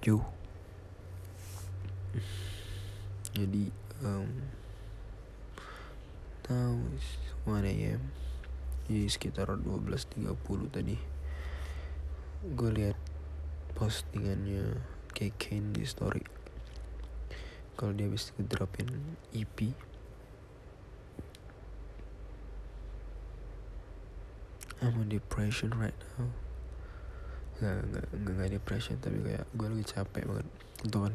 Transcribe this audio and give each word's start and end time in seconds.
Tokyo 0.00 0.24
jadi 3.36 3.68
um, 4.00 4.32
now 6.48 6.72
is 6.96 7.20
1 7.44 7.68
am 7.68 8.08
jadi 8.88 9.04
sekitar 9.12 9.52
12.30 9.60 10.24
tadi 10.72 10.96
gue 12.48 12.70
lihat 12.80 12.96
postingannya 13.76 14.80
Kane 15.12 15.76
di 15.76 15.84
story. 15.84 16.24
Kalau 17.76 17.92
dia 17.92 18.08
bisa 18.08 18.32
ngedropin 18.40 18.88
EP 19.36 19.76
I'm 24.80 24.96
on 24.96 25.12
depression 25.12 25.76
right 25.76 25.92
now 26.16 26.49
nggak 27.60 27.76
nggak 27.92 28.06
nggak, 28.24 28.48
depression 28.56 28.96
tapi 28.98 29.20
kayak 29.20 29.44
gue 29.52 29.66
lagi 29.68 29.86
capek 29.86 30.24
banget. 30.24 30.46
Untuk 30.88 31.00
kan 31.04 31.14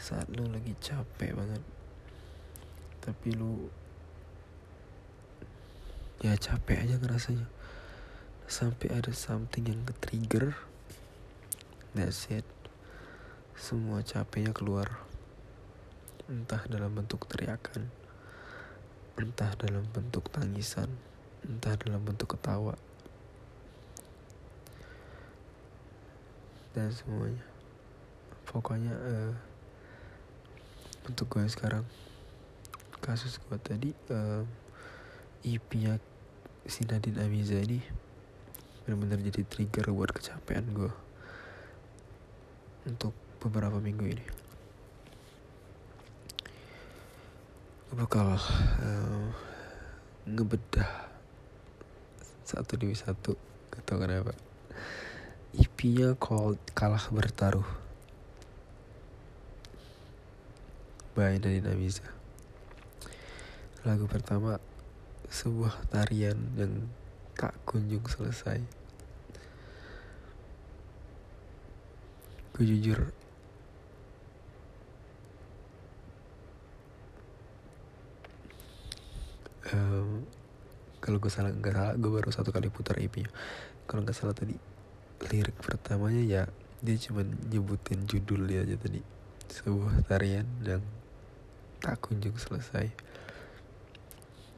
saat 0.00 0.28
lu 0.32 0.48
lagi 0.48 0.72
capek 0.80 1.36
banget 1.36 1.62
tapi 3.00 3.32
lu 3.32 3.68
ya 6.20 6.36
capek 6.36 6.84
aja 6.84 6.94
ngerasanya. 7.00 7.48
Sampai 8.50 8.92
ada 8.92 9.10
something 9.16 9.64
yang 9.64 9.82
ke 9.88 9.96
trigger 10.04 10.52
that's 11.96 12.28
it. 12.28 12.44
Semua 13.56 14.04
capeknya 14.04 14.52
keluar. 14.52 15.00
Entah 16.28 16.62
dalam 16.68 16.92
bentuk 16.92 17.24
teriakan 17.26 18.00
entah 19.20 19.52
dalam 19.60 19.84
bentuk 19.92 20.32
tangisan 20.32 20.88
entah 21.44 21.76
dalam 21.76 22.00
bentuk 22.00 22.40
ketawa 22.40 22.72
dan 26.74 26.90
semuanya. 26.94 27.44
Pokoknya 28.46 28.94
uh, 28.94 29.32
untuk 31.06 31.26
gue 31.30 31.46
sekarang 31.50 31.82
kasus 33.00 33.40
gue 33.40 33.58
tadi 33.58 33.90
uh, 34.12 34.44
IP-nya 35.42 35.96
si 36.68 36.84
Nadine 36.84 37.24
Amiza 37.24 37.56
ini 37.56 37.80
benar-benar 38.84 39.18
jadi 39.24 39.42
trigger 39.48 39.90
buat 39.94 40.12
kecapean 40.12 40.66
gue 40.76 40.92
untuk 42.86 43.16
beberapa 43.40 43.80
minggu 43.80 44.04
ini. 44.04 44.24
Gue 47.88 47.96
bakal 47.96 48.36
uh, 48.84 49.28
ngebedah 50.28 51.10
satu 52.44 52.74
demi 52.78 52.98
satu 52.98 53.38
gak 53.70 53.82
tau 53.86 54.02
kenapa 54.02 54.34
Called 56.14 56.62
Kalah 56.78 57.10
Bertaruh. 57.10 57.66
By 61.18 61.42
Amiza 61.42 62.06
lagu 63.80 64.04
pertama 64.04 64.60
sebuah 65.32 65.88
tarian 65.88 66.36
yang 66.54 66.86
tak 67.32 67.56
kunjung 67.64 68.04
selesai. 68.04 68.60
Gue 72.52 72.64
jujur 72.68 73.08
um, 79.72 80.28
kalau 81.00 81.16
gue 81.16 81.32
salah 81.32 81.50
nggak 81.56 81.72
salah 81.72 81.92
gue 81.96 82.10
baru 82.12 82.28
satu 82.28 82.52
kali 82.52 82.68
putar 82.68 83.00
EP 83.00 83.24
kalau 83.88 84.04
nggak 84.04 84.12
salah 84.12 84.36
tadi 84.36 84.52
lirik 85.28 85.56
pertamanya 85.60 86.22
ya 86.24 86.42
dia 86.80 86.96
cuma 86.96 87.20
nyebutin 87.24 88.08
judul 88.08 88.48
dia 88.48 88.64
aja 88.64 88.80
tadi. 88.80 89.04
Sebuah 89.52 90.00
tarian 90.08 90.48
yang 90.64 90.80
tak 91.84 92.00
kunjung 92.00 92.40
selesai. 92.40 92.88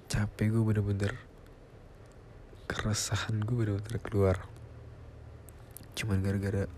Capek 0.06 0.55
gue 0.55 0.62
bener-bener 0.62 1.19
keresahan 2.71 3.43
gue 3.43 3.56
bener-bener 3.59 3.99
keluar. 3.99 4.37
Cuman 5.99 6.23
gara-gara 6.23 6.71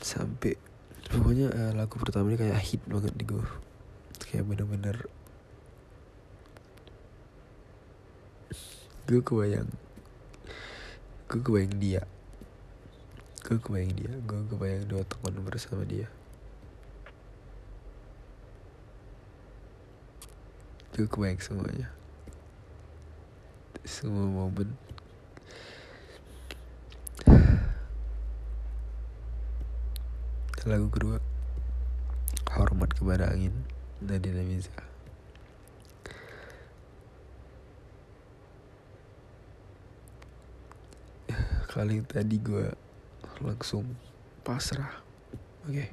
sampai 0.00 0.60
pokoknya 1.08 1.48
uh, 1.50 1.72
lagu 1.72 1.96
pertama 1.96 2.28
ini 2.28 2.36
kayak 2.36 2.60
hit 2.60 2.82
banget 2.84 3.16
di 3.16 3.24
gue 3.24 3.40
kayak 4.28 4.44
bener-bener 4.44 5.08
gue 9.08 9.20
kebayang 9.24 9.66
gue 11.30 11.38
kebayang 11.46 11.78
dia. 11.78 12.02
Gue 13.46 13.62
kebayang 13.62 13.94
dia. 13.94 14.10
Gue 14.26 14.42
kebayang 14.50 14.90
dua 14.90 15.06
teman 15.06 15.38
bersama 15.46 15.86
dia. 15.86 16.10
Gue 20.90 21.06
kebayang 21.06 21.38
semuanya. 21.38 21.86
Semua 23.86 24.26
momen. 24.26 24.74
Lagu 30.66 30.90
kedua 30.90 31.22
hormat 32.58 32.90
kepada 32.90 33.30
angin 33.30 33.54
Nadine 34.02 34.42
Amiza 34.44 34.89
kali 41.70 42.02
tadi 42.02 42.42
gue 42.42 42.66
langsung 43.46 43.86
pasrah. 44.42 44.90
Oke. 45.70 45.70
Okay. 45.70 45.88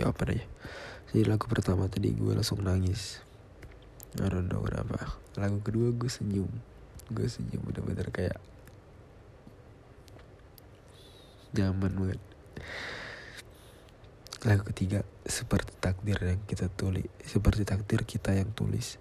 ya 0.00 0.08
apa 0.08 0.24
aja? 0.24 0.40
Jadi 1.12 1.28
lagu 1.28 1.44
pertama 1.44 1.84
tadi 1.92 2.16
gue 2.16 2.32
langsung 2.32 2.64
nangis. 2.64 3.20
I 4.16 4.32
don't 4.32 4.48
know 4.48 4.64
lagu 5.36 5.60
kedua 5.60 5.92
gue 5.92 6.08
senyum. 6.08 6.48
Gue 7.12 7.28
senyum 7.28 7.60
bener-bener 7.68 8.08
kayak 8.08 8.40
nyaman 11.52 11.92
banget. 11.92 12.20
Lagu 14.48 14.64
ketiga 14.72 15.04
seperti 15.28 15.76
takdir 15.76 16.16
yang 16.24 16.40
kita 16.48 16.72
tulis 16.72 17.04
seperti 17.20 17.68
takdir 17.68 18.00
kita 18.08 18.32
yang 18.32 18.48
tulis. 18.56 18.96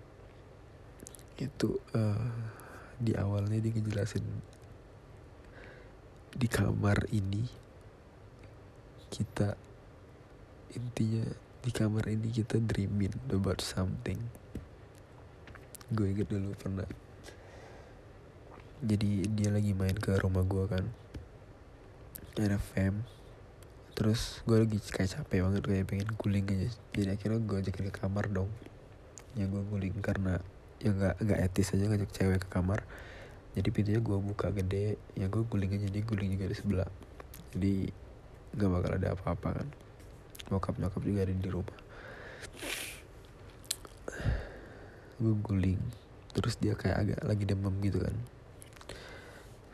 Itu 1.39 1.79
uh, 1.95 2.64
di 3.01 3.11
awalnya 3.15 3.59
dia 3.59 3.71
ngejelasin 3.75 4.23
di 6.35 6.47
kamar 6.51 7.07
ini 7.15 7.47
kita 9.07 9.55
intinya 10.75 11.23
di 11.63 11.71
kamar 11.71 12.05
ini 12.11 12.29
kita 12.29 12.59
dreaming 12.61 13.15
about 13.31 13.63
something. 13.63 14.19
Gue 15.89 16.11
inget 16.11 16.29
dulu 16.29 16.51
pernah. 16.53 16.85
Jadi 18.85 19.25
dia 19.33 19.49
lagi 19.49 19.71
main 19.71 19.95
ke 19.95 20.13
rumah 20.19 20.43
gue 20.43 20.65
kan. 20.67 20.85
Ada 22.35 22.59
fam. 22.59 23.07
Terus 23.95 24.43
gue 24.43 24.67
lagi 24.67 24.77
kayak 24.77 25.23
capek 25.23 25.47
banget 25.47 25.63
kayak 25.63 25.87
pengen 25.87 26.09
guling 26.19 26.45
aja. 26.51 26.69
Jadi 26.91 27.09
akhirnya 27.15 27.39
gue 27.41 27.57
ajakin 27.63 27.89
ke 27.89 27.97
kamar 27.97 28.27
dong. 28.29 28.51
Ya 29.33 29.47
gue 29.47 29.63
guling 29.65 29.97
karena 30.03 30.43
ya 30.83 30.91
nggak 30.91 31.15
nggak 31.23 31.39
etis 31.47 31.71
aja 31.71 31.87
ngajak 31.87 32.11
cewek 32.11 32.39
ke 32.43 32.49
kamar. 32.51 32.83
Jadi 33.55 33.69
pintunya 33.71 34.01
gue 34.03 34.17
buka 34.19 34.51
gede 34.51 34.99
ya 35.15 35.31
gue 35.31 35.41
aja 35.47 35.87
dia 35.87 36.03
guling 36.03 36.29
juga 36.35 36.45
di 36.51 36.57
sebelah. 36.57 36.89
Jadi 37.55 37.87
nggak 38.55 38.69
bakal 38.71 38.91
ada 38.99 39.07
apa-apa 39.15 39.49
kan. 39.63 39.67
Bokap 40.51 40.75
nyokap 40.77 41.01
juga 41.07 41.23
ada 41.23 41.31
di 41.31 41.49
rumah. 41.49 41.79
Gue 45.15 45.33
guling 45.39 45.79
terus 46.35 46.59
dia 46.59 46.75
kayak 46.75 46.97
agak 46.99 47.19
lagi 47.23 47.43
demam 47.47 47.71
gitu 47.79 48.03
kan. 48.03 48.15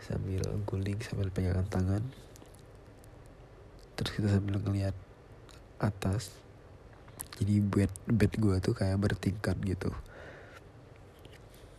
Sambil 0.05 0.45
guling 0.69 1.01
sambil 1.01 1.33
pegangan 1.33 1.65
tangan. 1.65 2.03
Terus 3.97 4.11
kita 4.13 4.29
sambil 4.29 4.61
ngeliat 4.61 4.93
atas. 5.81 6.29
Jadi 7.41 7.57
bed 7.57 7.89
bed 8.05 8.37
gue 8.37 8.55
tuh 8.61 8.77
kayak 8.77 9.01
bertingkat 9.01 9.57
gitu 9.65 9.89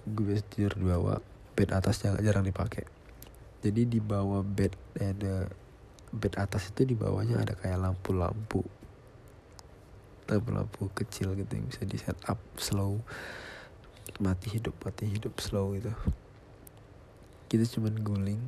gue 0.06 0.42
tidur 0.50 0.74
di 0.74 0.86
bawah 0.86 1.18
bed 1.54 1.70
atas 1.70 2.02
jarang, 2.02 2.22
jarang 2.24 2.44
dipakai. 2.46 2.84
Jadi 3.62 3.86
di 3.86 4.00
bawah 4.02 4.42
bed 4.42 4.74
ada 4.98 5.46
bed 6.10 6.34
atas 6.34 6.74
itu 6.74 6.82
di 6.82 6.96
bawahnya 6.98 7.46
ada 7.46 7.54
kayak 7.54 7.78
lampu-lampu. 7.78 8.66
Lampu-lampu 10.26 10.90
kecil 10.92 11.38
gitu 11.38 11.52
yang 11.54 11.66
bisa 11.70 11.82
di 11.86 11.96
set 12.00 12.18
up 12.26 12.42
slow. 12.58 12.98
Mati 14.18 14.50
hidup 14.58 14.74
mati 14.82 15.06
hidup 15.06 15.38
slow 15.38 15.78
gitu. 15.78 15.94
Kita 17.46 17.62
cuman 17.78 17.94
guling 18.02 18.42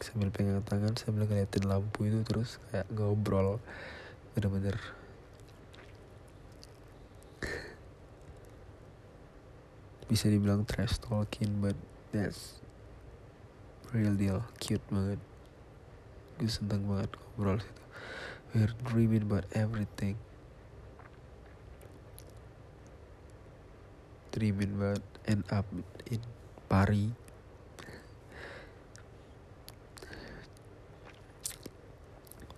sambil 0.00 0.32
pegang 0.32 0.64
tangan 0.64 0.96
sambil 0.96 1.28
ngeliatin 1.28 1.68
lampu 1.68 2.08
itu 2.08 2.24
terus 2.26 2.58
kayak 2.72 2.90
ngobrol. 2.90 3.62
Bener-bener 4.34 4.99
bisa 10.10 10.26
dibilang 10.26 10.66
trash 10.66 10.98
talking 10.98 11.62
but 11.62 11.78
that's 12.10 12.58
real 13.94 14.18
deal. 14.18 14.42
Cute 14.58 14.82
banget. 14.90 15.22
Gue 16.34 16.50
seneng 16.50 16.90
banget 16.90 17.14
ngobrol 17.14 17.62
situ. 17.62 17.82
We're 18.50 18.74
dreaming 18.90 19.30
about 19.30 19.46
everything. 19.54 20.18
Dreaming 24.34 24.74
about 24.74 25.06
end 25.30 25.46
up 25.54 25.66
in 26.10 26.18
Paris. 26.66 27.14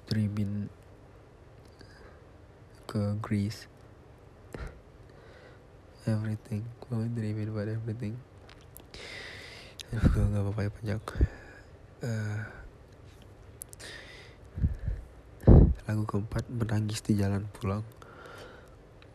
Dreaming 0.08 0.72
ke 2.88 3.16
Greece 3.20 3.68
everything. 6.06 6.62
Gue 6.82 7.06
dreaming 7.12 7.50
about 7.50 7.70
everything. 7.70 8.14
Aduh, 9.92 10.08
gue 10.08 10.24
gak 10.32 10.42
apa-apa 10.42 10.60
ya 10.64 10.70
panjang. 10.72 11.02
Uh, 12.02 12.40
lagu 15.86 16.02
keempat 16.08 16.44
menangis 16.50 17.04
di 17.04 17.18
jalan 17.18 17.46
pulang. 17.58 17.84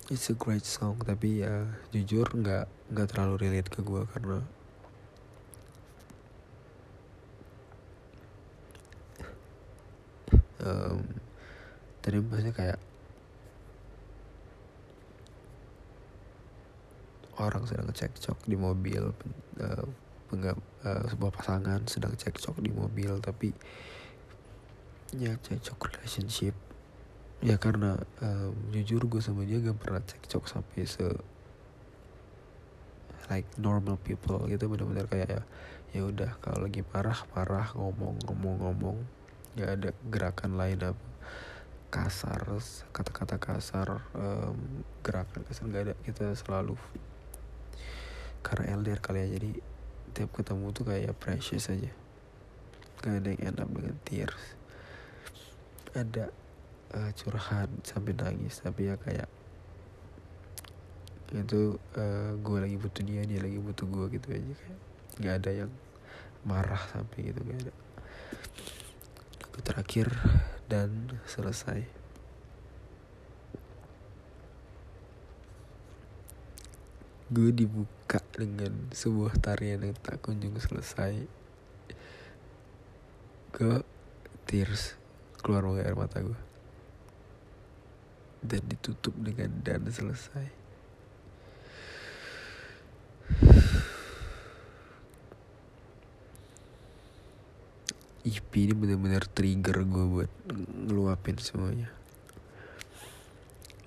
It's 0.07 0.31
a 0.31 0.35
great 0.39 0.63
song 0.63 1.03
tapi 1.03 1.43
ya 1.43 1.67
jujur 1.91 2.31
nggak 2.31 2.95
nggak 2.95 3.07
terlalu 3.11 3.43
relate 3.43 3.67
ke 3.67 3.83
gue 3.83 4.07
karena 4.07 4.39
um, 10.63 11.03
tadi 11.99 12.23
maksudnya 12.23 12.55
kayak 12.55 12.79
orang 17.37 17.63
sedang 17.69 17.89
cekcok 17.93 18.37
di 18.49 18.57
mobil 18.57 19.13
uh, 19.61 19.85
uh, 20.33 21.03
sebuah 21.07 21.31
pasangan 21.31 21.85
sedang 21.85 22.13
cekcok 22.17 22.57
di 22.59 22.71
mobil 22.73 23.21
tapi 23.21 23.53
ya 25.15 25.37
cekcok 25.39 25.93
relationship. 25.93 26.55
Ya 27.37 27.61
karena 27.61 28.01
um, 28.25 28.57
jujur 28.73 29.05
gue 29.05 29.21
sama 29.21 29.45
dia 29.45 29.61
gak 29.61 29.77
pernah 29.77 30.01
cekcok 30.01 30.49
sampai 30.49 30.89
se 30.89 31.05
like 33.29 33.47
normal 33.61 34.01
people 34.01 34.41
gitu. 34.49 34.65
Benar-benar 34.67 35.05
kayak 35.07 35.29
ya 35.29 35.41
ya 35.95 36.01
udah 36.03 36.35
kalau 36.43 36.67
lagi 36.67 36.83
marah 36.91 37.19
marah 37.31 37.67
ngomong 37.77 38.17
ngomong 38.25 38.55
ngomong. 38.65 38.97
Nggak 39.53 39.69
ada 39.69 39.89
gerakan 40.09 40.51
lain 40.57 40.79
apa 40.81 41.05
kasar 41.87 42.43
kata-kata 42.91 43.39
kasar 43.39 44.03
um, 44.11 44.83
gerakan 45.05 45.45
kasar 45.45 45.63
nggak 45.69 45.83
ada. 45.87 45.93
Kita 46.03 46.33
selalu 46.35 46.75
karena 48.45 48.79
LDR 48.79 49.01
kali 49.01 49.25
ya 49.25 49.27
jadi 49.39 49.51
tiap 50.15 50.31
ketemu 50.33 50.71
tuh 50.71 50.85
kayak 50.87 51.13
precious 51.19 51.69
aja. 51.69 51.91
Gak 53.03 53.21
ada 53.21 53.29
yang 53.29 53.43
enak 53.53 53.67
dengan 53.69 53.95
tears. 54.01 54.43
Ada 55.93 56.31
uh, 56.93 57.11
curhat 57.17 57.69
sampai 57.83 58.13
nangis 58.15 58.61
tapi 58.61 58.89
ya 58.89 58.95
kayak 58.97 59.29
itu 61.35 61.75
uh, 61.99 62.39
gue 62.39 62.57
lagi 62.63 62.77
butuh 62.79 63.03
dia 63.03 63.27
dia 63.27 63.43
lagi 63.43 63.59
butuh 63.59 63.83
gue 63.83 64.15
gitu 64.15 64.31
aja 64.31 64.53
kayak 64.63 64.79
nggak 65.19 65.35
ada 65.43 65.51
yang 65.51 65.71
marah 66.47 66.79
sampai 66.95 67.33
gitu 67.33 67.39
gak 67.43 67.59
ada. 67.67 67.73
Lagu 69.43 69.59
terakhir 69.65 70.07
dan 70.71 71.19
selesai 71.27 71.96
gue 77.37 77.53
dibuka 77.53 78.17
dengan 78.33 78.89
sebuah 78.89 79.37
tarian 79.37 79.85
yang 79.85 79.93
tak 80.01 80.17
kunjung 80.25 80.57
selesai. 80.57 81.21
Ke 83.53 83.85
tears 84.49 84.97
keluar 85.37 85.69
air 85.77 85.93
mata 85.93 86.17
gue. 86.17 86.41
Dan 88.41 88.65
ditutup 88.65 89.13
dengan 89.21 89.53
dan 89.61 89.85
selesai. 89.85 90.49
EP 98.25 98.51
ini 98.57 98.73
bener-bener 98.73 99.29
trigger 99.29 99.85
gue 99.85 100.05
buat 100.09 100.31
ngeluapin 100.89 101.37
semuanya. 101.37 101.93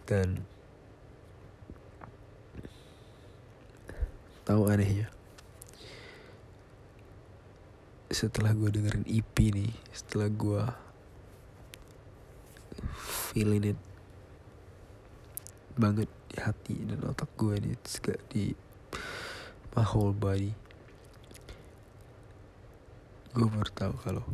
Dan 0.06 0.46
tahu 4.50 4.66
anehnya. 4.66 5.06
Setelah 8.10 8.50
gue 8.50 8.66
dengerin 8.66 9.06
EP 9.06 9.36
nih 9.38 9.70
setelah 9.94 10.26
gue 10.26 10.62
feeling 13.30 13.70
it 13.70 13.80
banget 15.78 16.10
di 16.34 16.36
hati 16.42 16.82
dan 16.82 16.98
otak 17.06 17.30
gue 17.38 17.62
nih 17.62 17.78
di 18.26 18.44
my 19.78 19.86
whole 19.86 20.10
body. 20.10 20.50
Gue 23.30 23.46
baru 23.46 23.70
tahu 23.70 23.94
kalau 24.02 24.26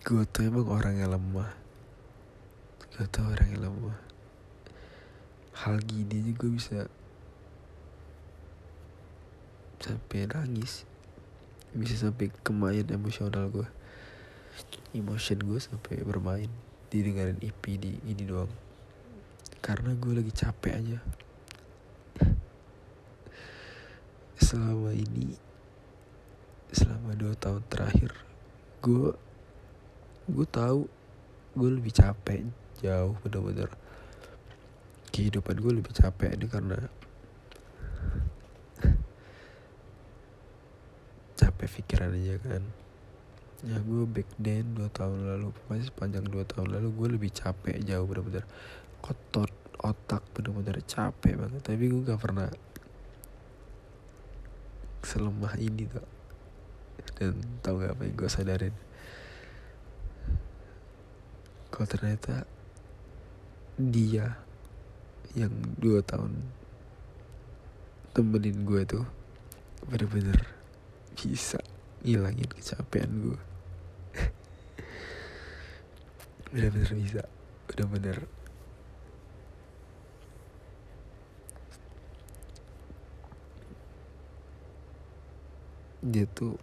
gue 0.00 0.24
tuh 0.32 0.48
emang 0.48 0.64
orang 0.72 0.96
yang 0.96 1.12
lemah. 1.12 1.52
Gue 2.96 3.04
tuh 3.12 3.28
orang 3.28 3.52
yang 3.52 3.68
lemah. 3.68 4.00
Hal 5.60 5.84
gini 5.84 6.24
aja 6.24 6.32
gue 6.32 6.50
bisa 6.56 6.88
sampai 9.82 10.30
nangis. 10.30 10.86
Bisa 11.74 11.98
sampai 11.98 12.30
kemain 12.46 12.86
emosional 12.86 13.50
gue 13.50 13.68
emotion 14.94 15.38
gue 15.42 15.58
sampai 15.58 16.00
bermain. 16.06 16.48
Didengarin 16.92 17.40
EP 17.42 17.62
di 17.76 17.98
ini 18.06 18.22
doang. 18.22 18.52
Karena 19.58 19.96
gue 19.98 20.22
lagi 20.22 20.32
capek 20.32 20.72
aja. 20.78 20.98
Selama 24.38 24.94
ini 24.94 25.34
selama 26.72 27.12
dua 27.12 27.36
tahun 27.36 27.60
terakhir 27.68 28.16
gue 28.80 29.12
gue 30.24 30.46
tahu 30.48 30.88
gue 31.52 31.70
lebih 31.70 31.92
capek 31.92 32.48
jauh 32.80 33.16
bener-bener. 33.24 33.70
Kehidupan 35.12 35.60
gue 35.60 35.72
lebih 35.80 35.92
capek 35.92 36.36
ini 36.36 36.48
karena 36.48 36.78
capek 41.62 41.78
pikiran 41.86 42.10
aja 42.10 42.34
kan. 42.42 42.62
Ya 43.62 43.78
gue 43.78 44.02
back 44.10 44.26
then 44.42 44.74
dua 44.74 44.90
tahun 44.90 45.22
lalu 45.22 45.54
pokoknya 45.54 45.84
sepanjang 45.86 46.26
dua 46.26 46.42
tahun 46.42 46.74
lalu 46.74 46.88
gue 46.90 47.08
lebih 47.14 47.30
capek 47.30 47.78
jauh 47.86 48.02
bener-bener. 48.02 48.42
Kotor 48.98 49.46
otak 49.78 50.26
bener-bener 50.34 50.82
capek 50.82 51.38
banget 51.38 51.62
tapi 51.62 51.86
gue 51.86 52.02
gak 52.02 52.18
pernah 52.18 52.50
selemah 55.06 55.54
ini 55.58 55.86
tuh 55.86 56.06
dan 57.18 57.38
tau 57.62 57.78
gak 57.78 57.94
apa 57.94 58.02
yang 58.10 58.16
gue 58.18 58.30
sadarin? 58.30 58.74
Kalau 61.70 61.86
ternyata 61.86 62.42
dia 63.78 64.34
yang 65.38 65.54
dua 65.78 66.02
tahun 66.02 66.42
temenin 68.10 68.66
gue 68.66 68.82
tuh 68.82 69.06
bener-bener 69.86 70.61
bisa 71.30 71.62
ngilangin 72.02 72.50
kecapean 72.50 73.10
gue 73.22 73.40
bener-bener 76.52 76.92
bisa. 77.00 77.24
Bener-bener. 77.64 78.18
Dia 86.02 86.26
tuh 86.34 86.58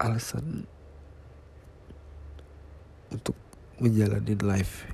alasan 0.00 0.64
untuk 3.12 3.36
menjalani 3.78 4.34
life. 4.40 4.88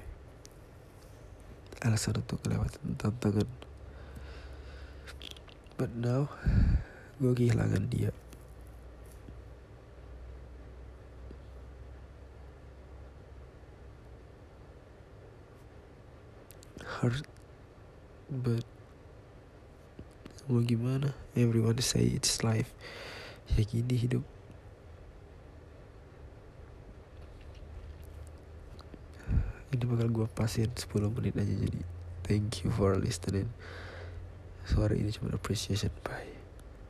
Alasan 1.80 2.20
untuk 2.20 2.42
melewati 2.44 2.76
tantangan. 2.98 3.48
But 5.78 5.94
now 5.96 6.28
gue 7.22 7.32
kehilangan 7.32 7.86
dia 7.88 8.10
hurt 17.02 17.26
but 18.30 18.64
mau 20.46 20.62
gimana? 20.62 21.12
Everyone 21.34 21.76
say 21.82 22.06
it's 22.14 22.46
life. 22.46 22.70
Ya 23.58 23.66
gini 23.66 23.98
hidup. 23.98 24.24
Ini 29.72 29.84
bakal 29.88 30.08
gue 30.12 30.26
pasin 30.30 30.70
10 30.70 30.86
menit 31.10 31.34
aja 31.34 31.54
jadi 31.54 31.80
thank 32.22 32.62
you 32.62 32.70
for 32.70 32.94
listening. 32.94 33.50
Sorry 34.62 35.02
ini 35.02 35.10
cuma 35.10 35.34
appreciation 35.34 35.90
bye 36.06 36.41